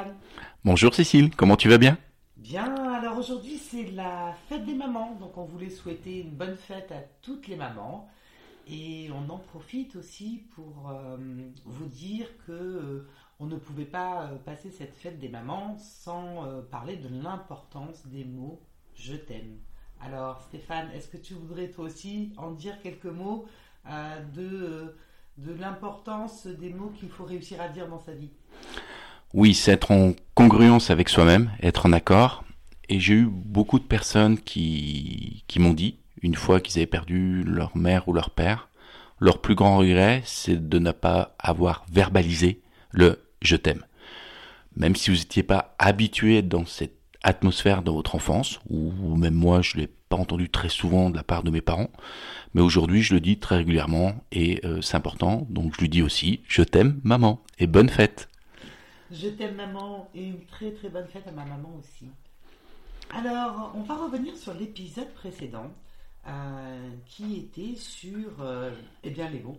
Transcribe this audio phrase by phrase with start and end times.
[0.00, 0.16] Bonjour Stéphane.
[0.64, 1.98] Bonjour Cécile, comment tu vas bien?
[2.36, 6.90] Bien, alors aujourd'hui c'est la fête des mamans, donc on voulait souhaiter une bonne fête
[6.92, 8.08] à toutes les mamans.
[8.66, 11.16] Et on en profite aussi pour euh,
[11.64, 13.08] vous dire que euh,
[13.40, 18.24] on ne pouvait pas euh, passer cette fête des mamans sans parler de l'importance des
[18.24, 18.60] mots
[18.94, 19.58] je t'aime.
[20.00, 23.46] Alors Stéphane, est-ce que tu voudrais toi aussi en dire quelques mots
[24.34, 24.94] de,
[25.36, 28.30] de l'importance des mots qu'il faut réussir à dire dans sa vie?
[29.32, 32.44] Oui, c'est être en congruence avec soi-même, être en accord.
[32.88, 37.76] Et j'ai eu beaucoup de personnes qui, m'ont dit, une fois qu'ils avaient perdu leur
[37.76, 38.68] mère ou leur père,
[39.20, 43.84] leur plus grand regret, c'est de ne pas avoir verbalisé le je t'aime.
[44.74, 49.62] Même si vous n'étiez pas habitué dans cette atmosphère dans votre enfance, ou même moi
[49.62, 51.90] je ne l'ai pas entendu très souvent de la part de mes parents,
[52.54, 56.02] mais aujourd'hui je le dis très régulièrement et euh, c'est important, donc je lui dis
[56.02, 58.29] aussi je t'aime maman et bonne fête.
[59.12, 62.06] Je t'aime maman et une très très bonne fête à ma maman aussi.
[63.10, 65.72] Alors on va revenir sur l'épisode précédent
[66.28, 68.70] euh, qui était sur euh,
[69.02, 69.58] eh bien, les mots.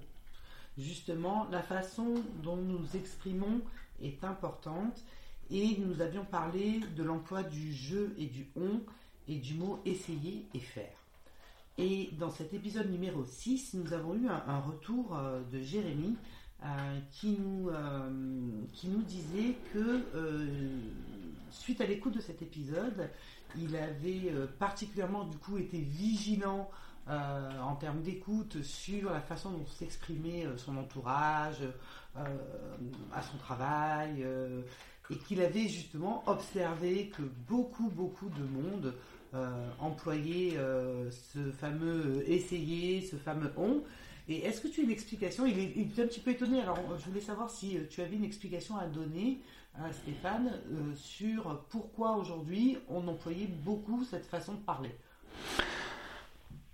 [0.77, 3.61] Justement, la façon dont nous exprimons
[4.01, 5.03] est importante
[5.49, 8.81] et nous avions parlé de l'emploi du je et du on
[9.27, 10.95] et du mot essayer et faire.
[11.77, 16.15] Et dans cet épisode numéro 6, nous avons eu un, retour euh, de Jérémy
[17.11, 17.71] qui, nous,
[18.73, 20.01] qui nous disait que
[21.51, 23.09] suite à l'écoute de cet épisode,
[23.57, 26.69] il avait euh, particulièrement du coup été vigilant
[27.09, 31.63] euh, en termes d'écoute sur la façon dont s'exprimait euh, son entourage,
[33.13, 34.25] à son travail,
[35.09, 38.93] et qu'il avait justement observé que beaucoup, beaucoup de monde
[39.79, 40.57] employait
[41.09, 43.81] ce fameux essayer, ce fameux on.
[44.27, 45.45] Et est-ce que tu as une explication?
[45.45, 48.15] Il est, il est, un petit peu étonné, alors je voulais savoir si tu avais
[48.15, 49.41] une explication à donner
[49.91, 54.91] Stéphane, euh, sur pourquoi aujourd'hui on employait beaucoup cette façon de parler.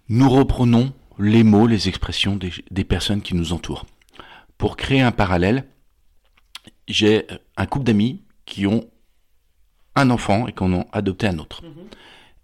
[0.10, 3.86] Nous reprenons les mots, les expressions des, personnes qui nous entourent.
[4.58, 5.66] Pour créer un parallèle,
[6.88, 7.26] j'ai
[7.56, 8.90] un couple d'amis qui ont
[9.96, 11.64] un enfant et qui en ont adopté un autre.
[11.64, 11.88] Mhm.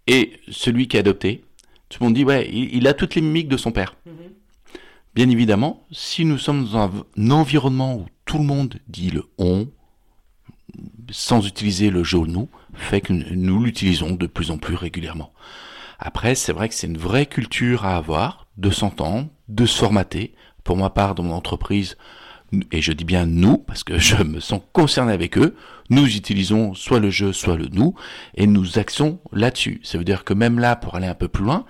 [0.06, 1.44] Et celui qui a adopté,
[1.88, 3.96] tout le monde dit, ouais, il, a toutes les mimiques de son père.
[4.06, 4.12] Mhm.
[5.14, 9.68] Bien évidemment, si nous sommes dans un environnement où tout le monde dit le on,
[11.10, 15.32] sans utiliser le nous fait que nous l'utilisons de plus en plus régulièrement.
[16.00, 20.34] Après, c'est vrai que c'est une vraie culture à avoir, de s'entendre, de se formater.
[20.64, 21.96] Pour ma part, dans mon entreprise,
[22.72, 25.54] et je dis bien nous, parce que je me sens concerné avec eux,
[25.90, 27.94] nous utilisons soit le je, soit le nous,
[28.34, 29.80] et nous axons là-dessus.
[29.84, 31.66] Ça veut dire que même là, pour aller un peu plus loin,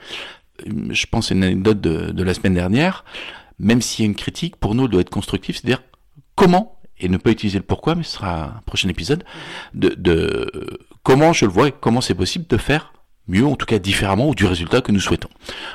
[0.66, 3.04] je pense à une anecdote de, la semaine dernière,
[3.58, 5.82] même s'il y a une critique, pour nous, elle doit être constructive, c'est-à-dire
[6.34, 9.24] comment et ne pas utiliser le pourquoi, mais ce sera un prochain épisode,
[9.74, 10.48] de,
[11.02, 12.92] comment je le vois et comment c'est possible de faire
[13.26, 15.30] mieux, en tout cas différemment, ou du résultat que nous souhaitons.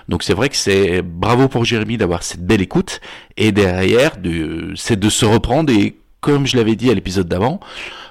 [0.07, 3.01] Donc c'est vrai que c'est bravo pour Jérémy d'avoir cette belle écoute,
[3.35, 7.59] et derrière, de, c'est de se reprendre et comme je l'avais dit à l'épisode d'avant,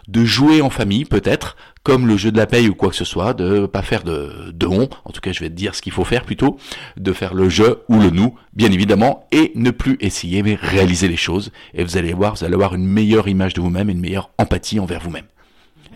[0.09, 1.57] de jouer en famille peut-être,
[1.89, 4.51] comme le jeu de la paye ou quoi que ce soit, de pas faire de,
[4.53, 6.59] de on, en tout cas je vais te dire ce qu'il faut faire plutôt,
[6.99, 11.09] de faire le je ou le nous, bien évidemment, et ne plus essayer mais réaliser
[11.09, 14.01] les choses, et vous allez voir, vous allez avoir une meilleure image de vous-même, une
[14.01, 15.25] meilleure empathie envers vous-même.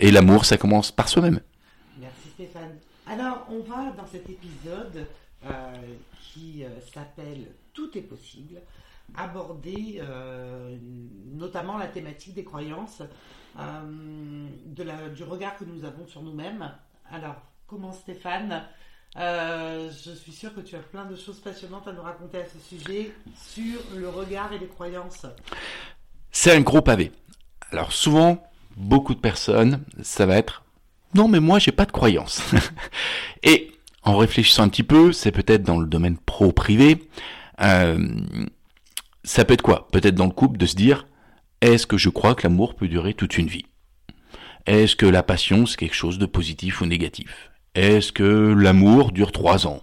[0.00, 1.40] Et l'amour, ça commence par soi-même.
[2.00, 2.72] Merci Stéphane.
[3.06, 5.06] Alors on va dans cet épisode
[5.44, 5.50] euh,
[6.22, 8.62] qui euh, s'appelle Tout est possible
[9.16, 10.76] aborder euh,
[11.32, 13.02] notamment la thématique des croyances,
[13.58, 16.70] euh, de la, du regard que nous avons sur nous-mêmes.
[17.10, 17.36] Alors,
[17.66, 18.64] comment Stéphane
[19.16, 22.46] euh, Je suis sûre que tu as plein de choses passionnantes à nous raconter à
[22.46, 25.26] ce sujet sur le regard et les croyances.
[26.30, 27.12] C'est un gros pavé.
[27.70, 28.42] Alors souvent,
[28.76, 30.62] beaucoup de personnes, ça va être
[31.14, 32.42] non mais moi j'ai pas de croyances.
[33.42, 33.72] et
[34.02, 37.08] en réfléchissant un petit peu, c'est peut-être dans le domaine pro-privé.
[39.32, 39.88] Ça peut être quoi?
[39.92, 41.06] Peut-être dans le couple de se dire
[41.62, 43.64] est-ce que je crois que l'amour peut durer toute une vie?
[44.66, 47.50] Est-ce que la passion c'est quelque chose de positif ou négatif?
[47.74, 49.82] Est-ce que l'amour dure trois ans?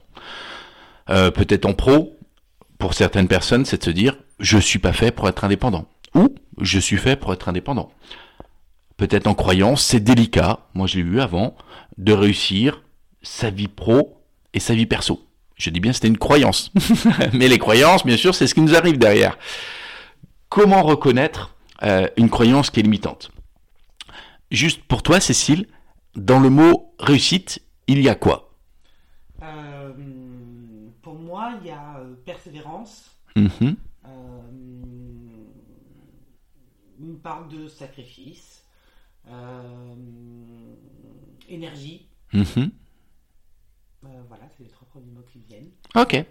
[1.09, 2.15] Euh, Peut-être en pro,
[2.77, 5.87] pour certaines personnes, c'est de se dire je suis pas fait pour être indépendant.
[6.13, 7.91] Ou je suis fait pour être indépendant.
[8.97, 11.55] Peut-être en croyance, c'est délicat, moi je l'ai vu avant,
[11.97, 12.83] de réussir
[13.23, 14.21] sa vie pro
[14.53, 15.25] et sa vie perso.
[15.59, 16.71] Je dis bien c'était une croyance.
[17.33, 19.37] Mais les croyances, bien sûr, c'est ce qui nous arrive derrière.
[20.47, 23.29] Comment reconnaître euh, une croyance qui est limitante?
[24.49, 25.67] Juste pour toi, Cécile,
[26.15, 28.55] dans le mot réussite, il y a quoi?
[29.43, 29.91] Euh,
[31.01, 33.75] Pour moi, il y a euh, persévérance, mm-hmm.
[37.01, 38.63] une part de sacrifice,
[41.49, 42.07] énergie.
[42.33, 42.71] Mhm.
[44.05, 45.69] Euh, voilà, c'est les trois premiers mots qui viennent.
[45.95, 46.23] Ok.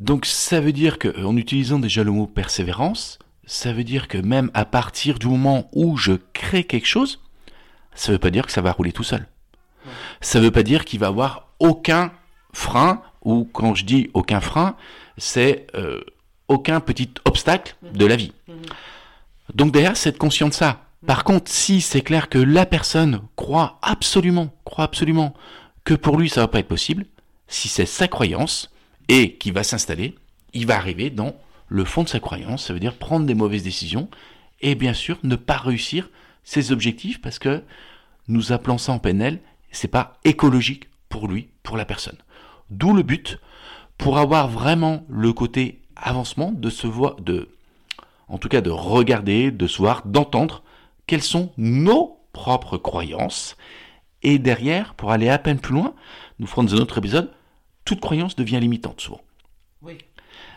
[0.00, 4.18] Donc ça veut dire que en utilisant déjà le mot persévérance, ça veut dire que
[4.18, 7.20] même à partir du moment où je crée quelque chose,
[7.94, 9.26] ça veut pas dire que ça va rouler tout seul.
[9.84, 9.92] Ouais.
[10.20, 12.12] Ça veut pas dire qu'il va avoir aucun
[12.52, 14.76] frein ou quand je dis aucun frein,
[15.16, 16.00] c'est euh,
[16.46, 18.32] aucun petit obstacle de la vie.
[18.46, 18.56] Mhm.
[19.54, 20.84] Donc derrière, c'est être conscient de ça.
[21.06, 25.34] Par contre, si c'est clair que la personne croit absolument, croit absolument
[25.84, 27.06] que pour lui ça va pas être possible,
[27.46, 28.70] si c'est sa croyance
[29.08, 30.14] et qui va s'installer,
[30.52, 31.34] il va arriver dans
[31.68, 34.08] le fond de sa croyance, ça veut dire prendre des mauvaises décisions
[34.60, 36.10] et bien sûr ne pas réussir
[36.44, 37.62] ses objectifs parce que
[38.26, 39.40] nous appelons ça en PNL,
[39.70, 42.16] c'est pas écologique pour lui, pour la personne.
[42.70, 43.38] D'où le but
[43.96, 47.48] pour avoir vraiment le côté avancement de se voir, de,
[48.28, 50.62] en tout cas de regarder, de se voir, d'entendre
[51.06, 53.56] quelles sont nos propres croyances.
[54.22, 55.94] Et derrière, pour aller à peine plus loin,
[56.38, 57.30] nous ferons dans un autre épisode,
[57.84, 59.20] toute croyance devient limitante souvent.
[59.82, 59.98] Oui.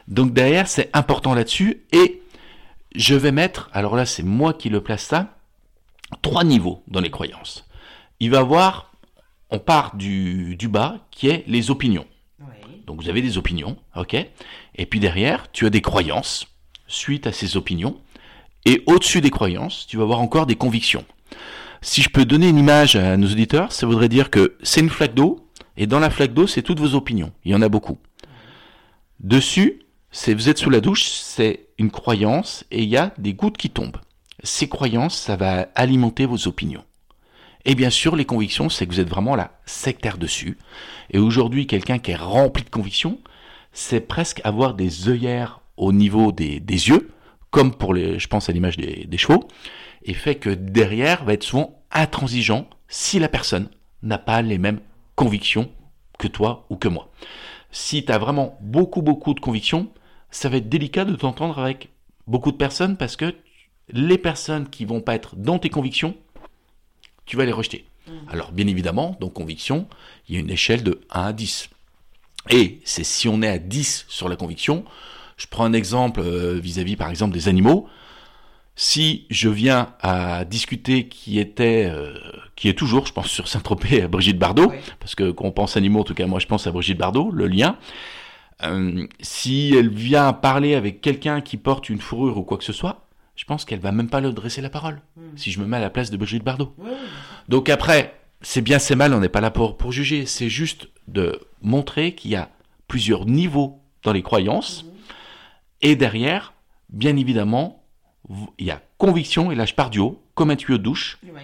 [0.07, 1.83] Donc derrière, c'est important là-dessus.
[1.91, 2.21] Et
[2.95, 5.37] je vais mettre, alors là c'est moi qui le place ça,
[6.21, 7.65] trois niveaux dans les croyances.
[8.19, 8.91] Il va y avoir,
[9.49, 12.05] on part du, du bas, qui est les opinions.
[12.39, 12.83] Oui.
[12.85, 14.15] Donc vous avez des opinions, ok
[14.75, 16.47] Et puis derrière, tu as des croyances
[16.87, 17.97] suite à ces opinions.
[18.65, 21.05] Et au-dessus des croyances, tu vas avoir encore des convictions.
[21.83, 24.89] Si je peux donner une image à nos auditeurs, ça voudrait dire que c'est une
[24.89, 25.47] flaque d'eau,
[25.77, 27.31] et dans la flaque d'eau, c'est toutes vos opinions.
[27.43, 27.97] Il y en a beaucoup.
[29.19, 29.81] Dessus,
[30.11, 33.57] c'est vous êtes sous la douche, c'est une croyance, et il y a des gouttes
[33.57, 33.97] qui tombent.
[34.43, 36.83] Ces croyances, ça va alimenter vos opinions.
[37.65, 40.59] Et bien sûr, les convictions, c'est que vous êtes vraiment là, sectaire dessus.
[41.09, 43.19] Et aujourd'hui, quelqu'un qui est rempli de convictions,
[43.73, 47.09] c'est presque avoir des œillères au niveau des, yeux,
[47.49, 49.47] comme pour les, je pense à l'image des chevaux,
[50.03, 53.69] et fait que derrière va être souvent intransigeant si la personne
[54.03, 54.79] n'a pas les mêmes
[55.15, 55.69] convictions
[56.17, 57.11] que toi ou que moi.
[57.71, 59.89] Si tu as vraiment beaucoup beaucoup de convictions,
[60.29, 61.89] ça va être délicat de t'entendre avec
[62.27, 63.35] beaucoup de personnes parce que
[63.89, 66.15] les personnes qui vont pas être dans tes convictions,
[67.25, 67.85] tu vas les rejeter.
[68.27, 69.87] Alors bien évidemment, dans conviction,
[70.27, 71.69] il y a une échelle de 1 à 10.
[72.49, 74.83] Et c'est si on est à 10 sur la conviction,
[75.37, 77.87] je prends un exemple euh, vis-à-vis par exemple des animaux.
[78.83, 82.15] Si je viens à discuter qui était, euh,
[82.55, 84.77] qui est toujours, je pense sur Saint-Tropez, à Brigitte Bardot, Oui.
[84.99, 87.29] parce que quand on pense animaux, en tout cas moi je pense à Brigitte Bardot,
[87.29, 87.77] le lien.
[88.63, 92.73] Euh, si elle vient parler avec quelqu'un qui porte une fourrure ou quoi que ce
[92.73, 93.05] soit,
[93.35, 95.03] je pense qu'elle va même pas lui dresser la parole.
[95.15, 95.37] Mhm.
[95.37, 96.73] Si je me mets à la place de Brigitte Bardot.
[96.79, 96.89] Oui.
[97.49, 100.25] Donc après, c'est bien, c'est mal, on n'est pas là pour, pour juger.
[100.25, 102.49] C'est juste de montrer qu'il y a
[102.87, 104.85] plusieurs niveaux dans les croyances.
[104.85, 104.91] Mhm.
[105.83, 106.53] Et derrière,
[106.89, 107.77] bien évidemment,
[108.57, 111.17] il y a conviction, et là je pars du haut, comme un tuyau de douche,
[111.23, 111.41] Oui.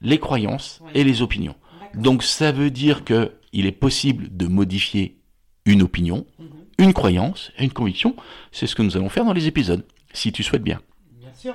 [0.00, 1.54] les croyances et les opinions.
[1.94, 5.18] Donc ça veut dire que il est possible de modifier
[5.64, 6.46] une opinion, Mhm.
[6.78, 8.14] une croyance et une conviction.
[8.52, 10.80] C'est ce que nous allons faire dans les épisodes, si tu souhaites bien.
[11.12, 11.54] Bien sûr.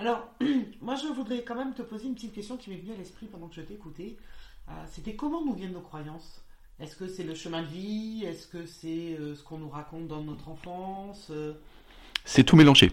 [0.00, 0.28] Alors,
[0.82, 3.26] moi, je voudrais quand même te poser une petite question qui m'est venue à l'esprit
[3.26, 4.16] pendant que je t'écoutais.
[4.68, 6.42] Euh, C'était comment nous viennent nos croyances?
[6.80, 8.24] Est-ce que c'est le chemin de vie?
[8.24, 11.28] Est-ce que c'est euh, ce qu'on nous raconte dans notre enfance?
[11.30, 11.52] Euh,
[12.24, 12.90] C'est tout mélangé.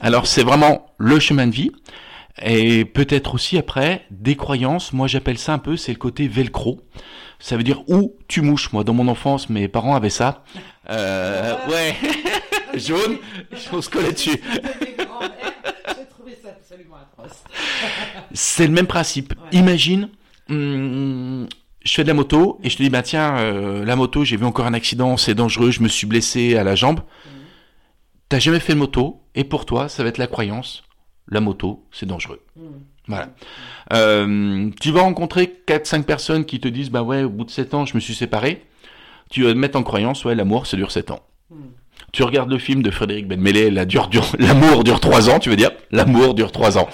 [0.00, 1.70] Alors c'est vraiment le chemin de vie
[2.42, 4.92] et peut-être aussi après des croyances.
[4.92, 6.80] Moi j'appelle ça un peu c'est le côté velcro.
[7.38, 8.72] Ça veut dire où tu mouches.
[8.72, 10.44] Moi dans mon enfance mes parents avaient ça.
[10.90, 11.96] Euh, ouais
[12.78, 13.18] jaune.
[13.72, 14.40] On se collait dessus.
[18.32, 19.34] C'est le même principe.
[19.34, 19.58] Ouais.
[19.58, 20.08] Imagine.
[20.48, 21.46] hum,
[21.84, 24.36] je fais de la moto et je te dis bah tiens euh, la moto j'ai
[24.36, 27.00] vu encore un accident c'est dangereux je me suis blessé à la jambe.
[28.28, 30.84] T'as jamais fait de moto et pour toi ça va être la croyance
[31.28, 32.40] la moto c'est dangereux.
[32.56, 32.80] Mhm.
[33.06, 33.28] Voilà.
[33.92, 37.74] Euh, tu vas rencontrer 4-5 personnes qui te disent bah ouais au bout de 7
[37.74, 38.64] ans je me suis séparé.
[39.30, 41.22] Tu vas te mettre en croyance ouais l'amour ça dure 7 ans.
[41.50, 41.70] Mhm.
[42.12, 45.50] Tu regardes le film de Frédéric Benmélé, la dure, dure, l'amour dure 3 ans, tu
[45.50, 45.70] veux dire?
[45.90, 46.88] L'amour dure 3 ans.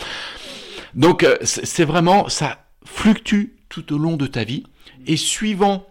[0.95, 4.65] Donc euh, c'est c'est vraiment ça fluctue tout au long de ta vie
[5.07, 5.87] et suivant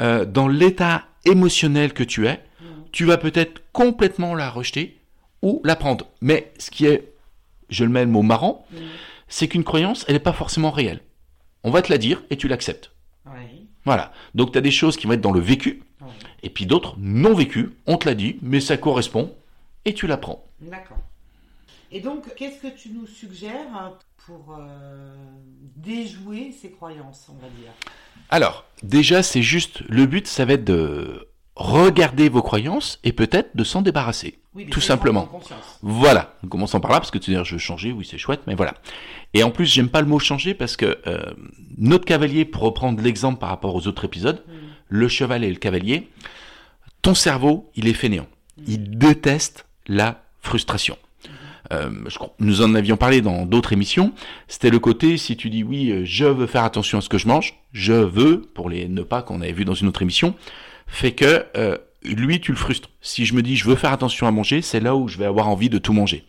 [0.00, 2.40] euh, dans l'état émotionnel que tu es,
[2.92, 4.97] tu vas peut-être complètement la rejeter
[5.42, 6.06] ou la prendre.
[6.20, 7.12] Mais ce qui est,
[7.70, 8.78] je le mets le mot marrant, Mhm.
[9.28, 11.00] c'est qu'une croyance, elle n'est pas forcément réelle.
[11.64, 12.92] On va te la dire et tu l'acceptes.
[13.26, 13.66] Oui.
[13.84, 14.12] Voilà.
[14.34, 16.08] Donc tu as des choses qui vont être dans le vécu Oui.
[16.42, 17.70] et puis d'autres non vécues.
[17.86, 19.34] On te l'a dit, mais ça correspond
[19.84, 20.44] et tu la prends.
[20.60, 20.98] D'accord.
[21.90, 23.94] Et donc, qu'est-ce que tu nous suggères
[24.26, 25.14] pour euh,
[25.76, 27.72] déjouer ces croyances, on va dire?
[28.28, 31.27] Alors, déjà, c'est juste, le but, ça va être de
[31.58, 34.38] regarder vos croyances et peut-être de s'en débarrasser.
[34.54, 35.28] Oui, Tout simplement.
[35.82, 38.54] Voilà, commençons par là, parce que tu dis, je veux changer, oui, c'est chouette, mais
[38.54, 38.74] voilà.
[39.34, 41.20] Et en plus, j'aime pas le mot changer parce que euh,
[41.76, 44.52] notre cavalier, pour reprendre l'exemple par rapport aux autres épisodes, Mm.
[44.88, 46.08] le cheval et le cavalier,
[47.02, 48.26] ton cerveau, il est fainéant.
[48.66, 50.96] Il déteste la frustration.
[51.72, 54.12] Euh, je nous en avions parlé dans d'autres émissions.
[54.46, 57.18] C'était le côté, si tu dis oui, euh, je veux faire attention à ce que
[57.18, 60.34] je mange, je veux, pour les ne pas qu'on avait vu dans une autre émission,
[60.88, 62.90] fait que euh, lui, tu le frustres.
[63.00, 65.26] Si je me dis je veux faire attention à manger, c'est là où je vais
[65.26, 66.24] avoir envie de tout manger.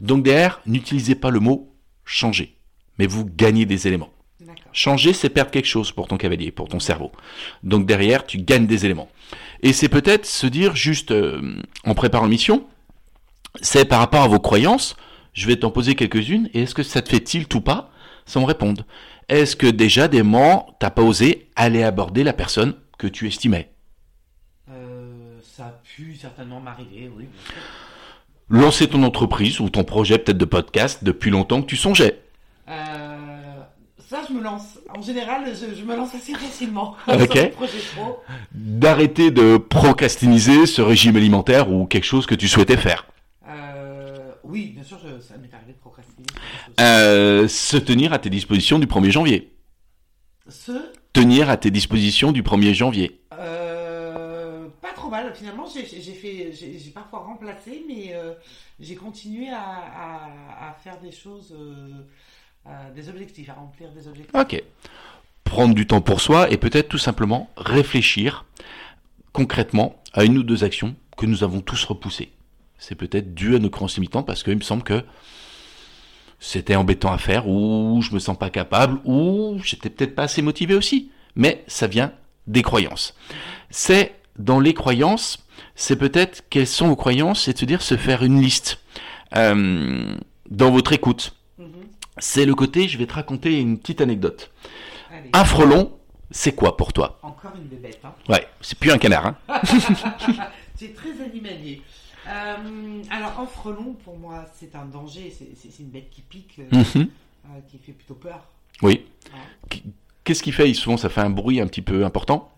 [0.00, 2.56] Donc derrière, n'utilisez pas le mot changer,
[2.98, 4.10] mais vous gagnez des éléments.
[4.72, 7.12] Changer, c'est perdre quelque chose pour ton cavalier, pour ton cerveau.
[7.62, 9.08] Donc derrière, tu gagnes des éléments.
[9.62, 12.66] Et c'est peut-être se dire juste euh, en préparant mission,
[13.62, 14.96] c'est par rapport à vos croyances,
[15.32, 17.90] je vais t'en poser quelques-unes, et est-ce que ça te fait tilt ou pas?
[18.26, 18.84] Sans me répondre.
[19.28, 23.73] Est-ce que déjà des moments, t'as pas osé aller aborder la personne que tu estimais?
[25.94, 27.26] Pu certainement m'arriver, oui.
[28.48, 32.20] Lancer ton entreprise ou ton projet peut-être de podcast depuis longtemps que tu songeais.
[32.68, 33.16] Euh,
[34.08, 34.78] ça, je me lance.
[34.94, 36.94] En général, je, je me lance assez facilement.
[38.52, 43.06] D'arrêter de procrastiniser ce régime alimentaire ou quelque chose que tu souhaitais faire.
[43.48, 46.26] Euh, oui, bien sûr, je- ça m'est arrivé de procrastiner.
[46.80, 49.52] Euh, se tenir à tes dispositions du 1er janvier.
[50.48, 50.72] Ce,
[51.14, 53.20] Tenir à tes dispositions du 1er janvier.
[55.14, 55.34] Euh, mal.
[55.34, 58.34] Finalement, j'ai parfois remplacé, mais euh,
[58.80, 62.04] j'ai continué à, faire des choses, euh,
[62.66, 64.34] à- des objectifs, à remplir des objectifs.
[64.34, 64.62] Ok.
[65.44, 68.44] Prendre du temps pour soi et peut-être tout simplement réfléchir
[69.32, 72.30] concrètement à une ou deux actions que nous avons tous repoussées.
[72.78, 75.04] C'est peut-être dû à nos croyances limitantes parce qu'il me semble que
[76.40, 80.42] c'était embêtant à faire ou je me sens pas capable ou j'étais peut-être pas assez
[80.42, 81.10] motivé aussi.
[81.36, 82.12] Mais ça vient
[82.46, 83.14] des croyances.
[83.70, 87.96] C'est dans les croyances, c'est peut-être quelles sont vos croyances, c'est de se dire se
[87.96, 88.80] faire une liste.
[89.36, 90.16] Euh,
[90.50, 91.66] dans votre écoute, Mhm.
[92.18, 94.50] c'est le côté, je vais te raconter une petite anecdote.
[95.10, 95.92] Allez, Un frelon,
[96.30, 97.18] c'est quoi pour toi?
[97.22, 98.00] Encore une bébête.
[98.04, 98.12] Hein.
[98.28, 99.26] Ouais, c'est plus un canard.
[99.26, 99.36] Hein
[100.76, 101.82] C'est très animalier.
[102.26, 105.32] Euh, alors, un frelon, pour moi, c'est un danger.
[105.36, 107.06] C'est- une bête qui pique, euh, Mhm.
[107.46, 108.44] euh, qui fait plutôt peur.
[108.82, 109.04] Oui.
[110.24, 110.72] Qu'est-ce qu'il fait?
[110.74, 112.50] Souvent, ça fait un bruit un petit peu important.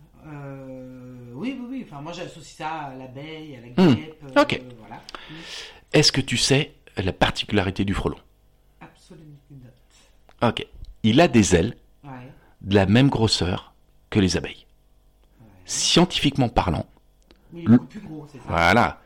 [1.37, 1.87] Oui, oui, oui.
[1.89, 4.23] Enfin, moi, j'associe ça à l'abeille, à la Hmm, guêpe.
[4.37, 4.63] euh, ok.
[4.81, 4.97] voilà.
[5.31, 5.35] Hmm,
[5.93, 8.17] Est-ce que tu sais la particularité du frelon?
[8.81, 10.49] Absolument not.
[10.49, 10.67] Ok.
[11.03, 12.11] Il a des ailes Ouais.
[12.63, 13.75] de la même grosseur
[14.11, 14.67] que les abeilles.
[15.41, 15.47] ouais.
[15.65, 16.87] Scientifiquement parlant,
[17.53, 18.45] Mais il est Le- plus gros, c'est ça.
[18.49, 19.01] voilà,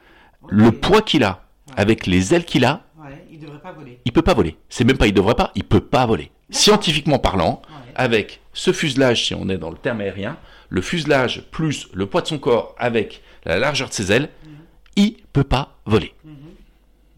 [0.48, 1.74] le poids qu'il a, Ouais.
[1.76, 2.82] avec les ailes qu'il a,
[3.30, 4.00] il devrait pas voler.
[4.04, 4.56] il peut pas voler.
[4.68, 6.30] C'est même pas il devrait pas, il peut pas voler.
[6.50, 7.60] Scientifiquement parlant,
[7.94, 10.38] avec ce fuselage, si on est dans le terme aérien,
[10.70, 14.50] le fuselage plus le poids de son corps avec la largeur de ses ailes, Mhm.
[14.96, 16.14] il peut pas voler.
[16.24, 16.34] Mhm.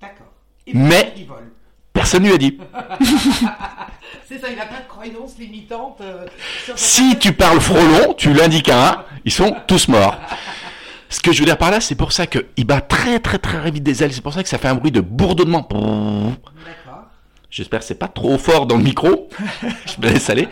[0.00, 0.26] D'accord.
[0.74, 1.50] Mais- il vole.
[1.92, 2.58] Personne lui a dit.
[4.26, 5.98] C'est ça, il n'a pas de croyance limitante.
[6.00, 6.26] euh,
[6.64, 10.16] sur Si tu parles frelon, tu l'indiques à un, ils sont tous morts.
[11.10, 13.70] Ce que je veux dire par là, c'est pour ça qu'il bat très très très
[13.70, 14.14] vite des ailes.
[14.14, 15.60] C'est pour ça que ça fait un bruit de bourdonnement.
[15.70, 17.04] D'accord.
[17.50, 19.28] J'espère que c'est pas trop fort dans le micro.
[19.60, 20.48] je me laisse aller.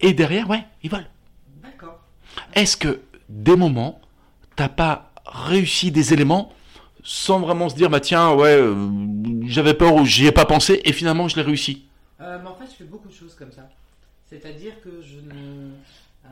[0.00, 1.06] Et derrière, ouais, il vole.
[2.54, 4.00] Est-ce que des moments,
[4.56, 6.52] t'as pas réussi des éléments
[7.02, 8.74] sans vraiment se dire, bah tiens, ouais, euh,
[9.46, 11.84] j'avais peur ou j'y ai pas pensé et finalement je l'ai réussi?
[12.20, 13.68] Euh, mais en fait, je fais beaucoup de choses comme ça.
[14.30, 15.70] C'est-à-dire que je ne.
[16.24, 16.28] euh,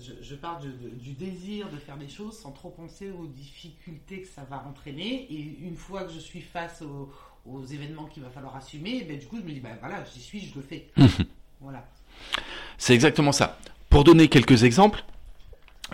[0.00, 3.26] je, je pars de- de- du désir de faire des choses sans trop penser aux
[3.26, 5.26] difficultés que ça va entraîner.
[5.30, 7.10] Et une fois que je suis face aux,
[7.46, 10.20] aux événements qu'il va falloir assumer, ben, du coup, je me dis, bah voilà, j'y
[10.20, 10.86] suis, je le fais.
[11.60, 11.84] voilà.
[12.78, 13.58] C'est exactement ça.
[13.90, 15.04] Pour donner quelques exemples,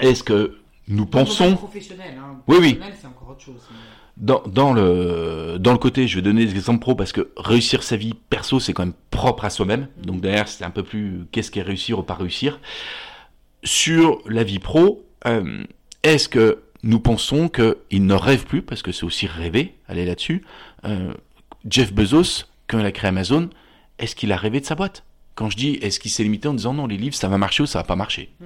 [0.00, 0.58] est-ce que
[0.88, 2.38] nous pensons Professionnel, hein.
[2.48, 2.74] Oui, oui.
[2.74, 3.54] Professionnel, c'est encore autre chose.
[3.70, 3.76] mais-
[4.18, 7.82] dans, dans le dans le côté, je vais donner des exemples pro parce que réussir
[7.82, 9.88] sa vie perso, c'est quand même propre à soi-même.
[10.02, 12.60] Donc derrière, c'est un peu plus qu'est-ce qu'est réussir ou pas réussir.
[13.64, 15.64] Sur la vie pro, euh,
[16.02, 20.44] est-ce que nous pensons qu'il ne rêve plus, parce que c'est aussi rêver, aller là-dessus,
[20.84, 21.14] euh,
[21.68, 23.48] Jeff Bezos, quand il a créé Amazon,
[23.98, 25.04] est-ce qu'il a rêvé de sa boîte?
[25.36, 27.62] Quand je dis, est-ce qu'il s'est limité en disant non, les livres, ça va marcher
[27.62, 28.30] ou ça va pas marcher?
[28.40, 28.44] Hmm.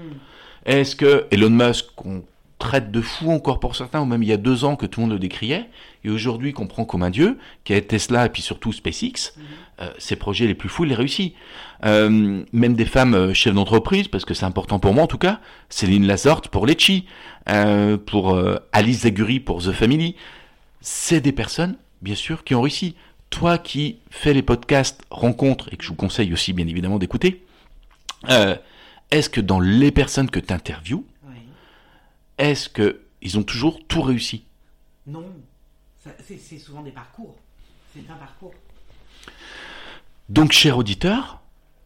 [0.67, 2.23] Est-ce que Elon Musk, qu'on
[2.59, 5.01] traite de fou encore pour certains, ou même il y a deux ans que tout
[5.01, 5.67] le monde le décriait,
[6.05, 9.43] et aujourd'hui qu'on prend comme un dieu, qui est Tesla et puis surtout SpaceX, Mhm.
[9.83, 11.35] euh, ses projets les plus fous, il les réussit.
[11.85, 15.19] Euh, même des femmes euh, chefs d'entreprise, parce que c'est important pour moi en tout
[15.19, 17.05] cas, Céline Lazorte pour Lecci,
[17.51, 20.17] euh, pour euh, Alice Zaguri pour The Family,
[20.81, 22.95] c'est des personnes, bien sûr, qui ont réussi.
[23.29, 27.45] Toi qui fais les podcasts rencontres, et que je vous conseille aussi bien évidemment d'écouter,
[28.31, 28.57] euh,
[29.11, 31.37] est-ce que dans les personnes que tu interviews, Oui.
[32.39, 34.45] est-ce qu'il ils ont toujours tout réussi?
[35.07, 35.25] Non,
[36.25, 37.37] c'est souvent des parcours.
[37.95, 38.55] C'est un parcours.
[40.29, 41.41] Donc, cher auditeur,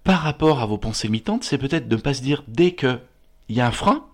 [0.05, 2.99] par rapport à vos pensées limitantes, c'est peut-être de ne pas se dire dès que
[3.49, 4.07] il y a un frein,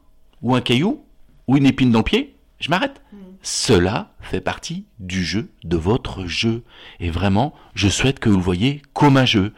[0.43, 1.05] ou un caillou,
[1.47, 3.01] ou une épine dans le pied, je m'arrête.
[3.43, 6.65] Cela fait partie du jeu, de votre jeu.
[6.99, 9.53] Et vraiment, je souhaite que vous le voyez comme un jeu.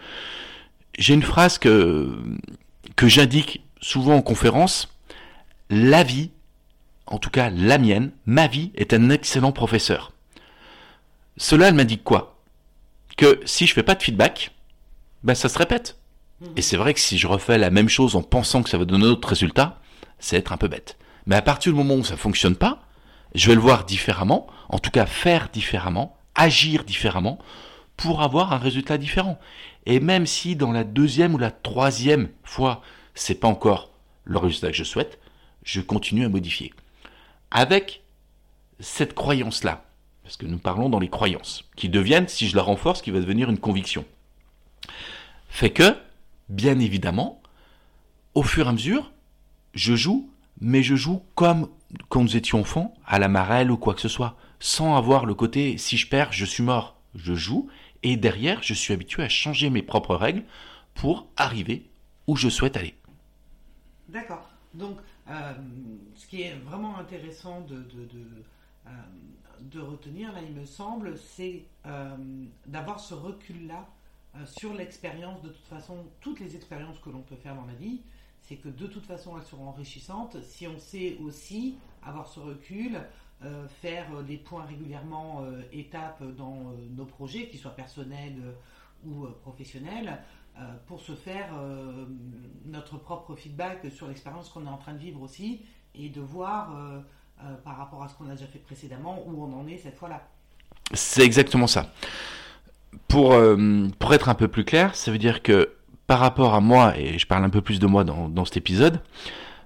[0.98, 2.18] J'ai une phrase que,
[2.98, 4.88] que j'indique souvent en conférence.
[5.70, 6.30] La vie,
[7.06, 10.12] en tout cas la mienne, ma vie est un excellent professeur.
[11.36, 12.40] Cela, elle m'indique quoi?
[13.16, 14.50] Que si je fais pas de feedback,
[15.22, 15.96] ben ça se répète.
[16.56, 18.84] Et c'est vrai que si je refais la même chose en pensant que ça va
[18.84, 19.80] donner un autre résultat,
[20.18, 20.96] c'est être un peu bête.
[21.26, 22.82] Mais à partir du moment où ça fonctionne pas,
[23.32, 27.38] je vais le voir différemment, en tout cas faire différemment, agir différemment,
[27.98, 29.38] pour avoir un résultat différent.
[29.84, 32.80] Et même si dans la deuxième ou la troisième fois,
[33.14, 33.90] c'est pas encore
[34.24, 35.18] le résultat que je souhaite,
[35.64, 36.72] je continue à modifier.
[37.50, 38.02] Avec
[38.78, 39.84] cette croyance-là,
[40.22, 43.18] parce que nous parlons dans les croyances, qui deviennent, si je la renforce, qui va
[43.18, 44.04] devenir une conviction,
[45.48, 45.96] fait que,
[46.48, 47.42] bien évidemment,
[48.34, 49.10] au fur et à mesure,
[49.74, 51.68] je joue, mais je joue comme
[52.10, 55.34] quand nous étions enfants, à la marelle ou quoi que ce soit, sans avoir le
[55.34, 56.98] côté si je perds, je suis mort.
[57.14, 57.68] Je joue,
[58.02, 60.44] et derrière, je suis habitué à changer mes propres règles
[60.94, 61.90] pour arriver
[62.26, 62.94] où je souhaite aller.
[64.08, 64.48] D'accord.
[64.74, 65.52] Donc, euh,
[66.14, 71.64] ce qui est vraiment intéressant de, de, de, euh, retenir, là, il me semble, c'est
[71.86, 72.16] euh,
[72.66, 73.86] d'avoir ce recul-là
[74.44, 75.42] sur l'expérience.
[75.42, 78.02] De toute façon, toutes les expériences que l'on peut faire dans la vie,
[78.40, 83.00] c'est que de toute façon, elles seront enrichissantes si on sait aussi avoir ce recul,
[83.80, 88.36] faire euh, des points régulièrement, euh, étapes dans euh, nos projets, qu'ils soient personnels
[89.06, 90.18] ou professionnels,
[90.88, 91.50] pour se faire
[92.64, 95.60] notre propre feedback sur l'expérience qu'on est en train de vivre aussi
[95.94, 96.76] et de voir
[97.62, 100.20] par rapport à ce qu'on a déjà fait précédemment où on en est cette fois-là.
[100.94, 101.92] C'est exactement ça.
[103.06, 103.36] Pour,
[104.00, 105.76] pour être un peu plus clair, ça veut dire que
[106.08, 108.56] par rapport à moi, et je parle un peu plus de moi dans, dans cet
[108.56, 109.00] épisode,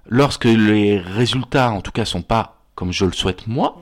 [0.05, 3.81] lorsque les résultats, en tout cas, sont pas comme je le souhaite moi,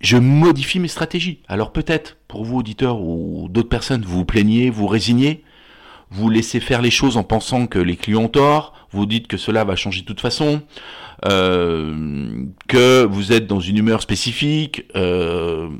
[0.00, 1.40] je modifie mes stratégies.
[1.48, 5.44] Alors peut-être, pour vous auditeurs ou d'autres personnes, vous vous plaignez, vous résignez,
[6.10, 9.36] vous laissez faire les choses en pensant que les clients ont tort, vous dites que
[9.36, 10.62] cela va changer de toute façon,
[11.24, 15.70] euh, que vous êtes dans une humeur spécifique, euh,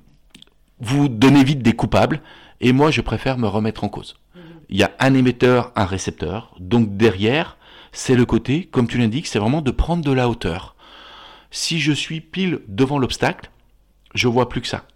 [0.80, 2.22] vous donnez vite des coupables,
[2.60, 4.16] et moi je préfère me remettre en cause.
[4.70, 7.58] Il y a un émetteur, un récepteur, donc derrière,
[7.92, 10.76] c'est le côté, comme tu l'indiques, c'est vraiment de prendre de la hauteur.
[11.52, 13.50] Si je suis pile devant l'obstacle,
[14.14, 14.86] je vois plus que ça.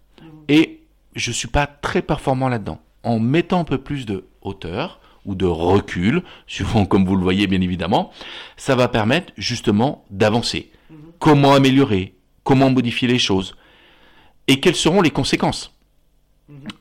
[0.49, 0.81] Et
[1.15, 2.81] je suis pas très performant là-dedans.
[3.03, 7.45] En mettant un peu plus de hauteur ou de recul, suivant comme vous le voyez
[7.45, 8.11] bien évidemment,
[8.57, 10.71] ça va permettre justement d'avancer.
[11.19, 12.15] Comment améliorer?
[12.43, 13.55] Comment modifier les choses?
[14.47, 15.75] Et quelles seront les conséquences?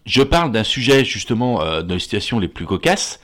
[0.06, 3.20] Je parle d'un sujet justement euh, dans les situations les plus cocasses.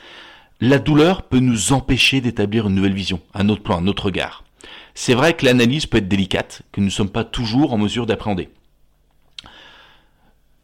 [0.61, 4.45] La douleur peut nous empêcher d'établir une nouvelle vision, un autre plan, un autre regard.
[4.95, 8.07] C'est vrai que l'analyse peut être délicate, que nous ne sommes pas toujours en mesure
[8.07, 8.49] d'appréhender.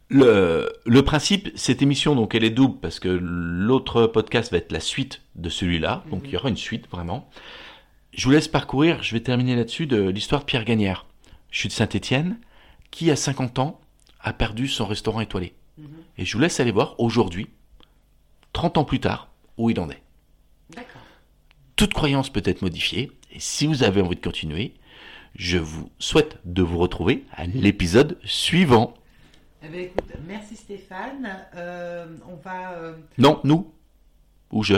[0.09, 4.71] Le, le principe, cette émission, donc elle est double parce que l'autre podcast va être
[4.71, 7.29] la suite de celui-là, donc il y aura une suite vraiment.
[8.13, 11.05] Je vous laisse parcourir, je vais terminer là-dessus, de l'histoire de Pierre Gagnère.
[11.51, 12.39] Je suis de Saint-Étienne,
[12.91, 13.79] qui à 50 ans
[14.21, 15.53] a perdu son restaurant étoilé.
[16.17, 17.47] Et je vous laisse aller voir aujourd'hui,
[18.53, 20.01] 30 ans plus tard, où il en est.
[20.71, 21.01] D'accord.
[21.75, 24.73] Toute croyance peut être modifiée, et si vous avez envie de continuer,
[25.35, 28.93] je vous souhaite de vous retrouver à l'épisode suivant.
[29.63, 31.45] Eh bien, écoute, merci Stéphane.
[31.55, 32.73] Euh, on va.
[32.73, 33.71] euh, Non, nous,
[34.51, 34.75] ou je.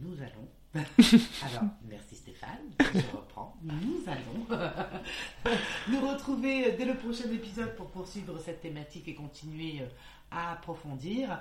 [0.00, 0.48] nous allons.
[0.74, 2.58] Alors, merci Stéphane.
[2.80, 3.56] Je reprends.
[3.62, 4.46] Nous allons
[5.90, 9.86] nous retrouver dès le prochain épisode pour poursuivre cette thématique et continuer euh,
[10.30, 11.38] à approfondir.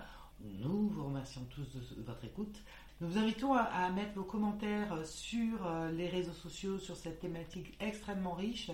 [0.59, 2.55] Nous vous remercions tous de votre écoute.
[2.99, 7.19] Nous vous invitons à, mettre vos commentaires euh, sur euh, les réseaux sociaux sur cette
[7.19, 8.71] thématique extrêmement riche.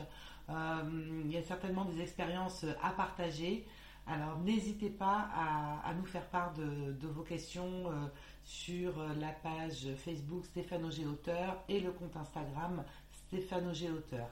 [0.49, 3.65] Euh, il y a certainement des expériences à partager.
[4.07, 5.29] Alors n'hésitez pas
[5.86, 7.86] à, nous faire part de, vos questions
[8.43, 12.83] sur la page Facebook Stéphane Auger Auteur et le compte Instagram
[13.13, 14.27] Stéphane Auger Auteur.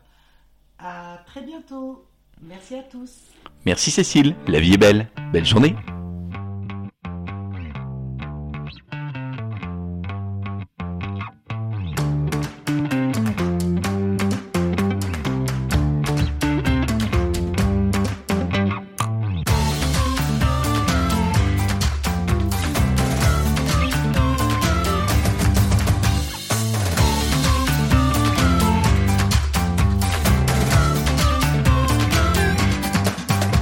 [0.77, 2.05] À très bientôt.
[2.41, 3.31] Merci à tous.
[3.65, 5.07] Merci Cécile, la vie est belle.
[5.31, 5.73] Belle journée.